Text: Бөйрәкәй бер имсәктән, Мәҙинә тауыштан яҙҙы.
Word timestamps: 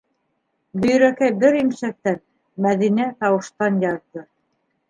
Бөйрәкәй 0.85 1.35
бер 1.43 1.59
имсәктән, 1.59 2.19
Мәҙинә 2.67 3.09
тауыштан 3.23 3.81
яҙҙы. 3.89 4.29